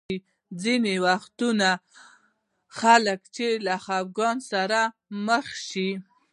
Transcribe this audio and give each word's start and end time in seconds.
ځینې 0.63 0.93
وختونه 1.05 1.69
خلک 2.79 3.19
چې 3.35 3.47
له 3.65 3.75
خفګان 3.85 4.37
سره 4.51 4.79
مخ 5.27 5.45
شي. 5.69 5.89